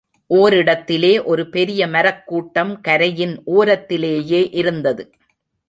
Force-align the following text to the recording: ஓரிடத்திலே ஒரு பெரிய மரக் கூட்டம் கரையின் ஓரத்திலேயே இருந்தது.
ஓரிடத்திலே 0.29 1.23
ஒரு 1.23 1.49
பெரிய 1.49 1.87
மரக் 1.87 2.27
கூட்டம் 2.27 2.81
கரையின் 2.81 3.43
ஓரத்திலேயே 3.45 4.47
இருந்தது. 4.51 5.11